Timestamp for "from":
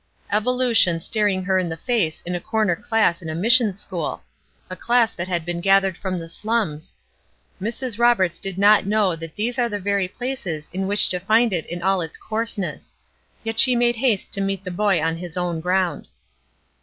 5.95-6.17